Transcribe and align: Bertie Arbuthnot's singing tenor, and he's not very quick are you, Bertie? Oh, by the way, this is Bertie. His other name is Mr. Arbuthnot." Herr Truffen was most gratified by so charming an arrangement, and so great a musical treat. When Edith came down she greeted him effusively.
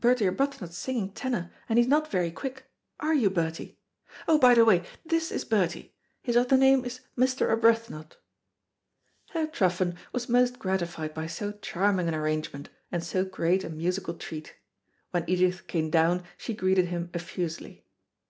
Bertie 0.00 0.24
Arbuthnot's 0.26 0.78
singing 0.78 1.12
tenor, 1.12 1.52
and 1.68 1.78
he's 1.78 1.86
not 1.86 2.10
very 2.10 2.30
quick 2.30 2.64
are 2.98 3.12
you, 3.12 3.28
Bertie? 3.28 3.78
Oh, 4.26 4.38
by 4.38 4.54
the 4.54 4.64
way, 4.64 4.86
this 5.04 5.30
is 5.30 5.44
Bertie. 5.44 5.94
His 6.22 6.34
other 6.34 6.56
name 6.56 6.82
is 6.86 7.00
Mr. 7.14 7.50
Arbuthnot." 7.50 8.16
Herr 9.32 9.46
Truffen 9.46 9.98
was 10.14 10.30
most 10.30 10.58
gratified 10.58 11.12
by 11.12 11.26
so 11.26 11.52
charming 11.52 12.08
an 12.08 12.14
arrangement, 12.14 12.70
and 12.90 13.04
so 13.04 13.22
great 13.22 13.64
a 13.64 13.68
musical 13.68 14.14
treat. 14.14 14.54
When 15.10 15.24
Edith 15.26 15.66
came 15.66 15.90
down 15.90 16.22
she 16.38 16.54
greeted 16.54 16.86
him 16.86 17.10
effusively. 17.12 17.84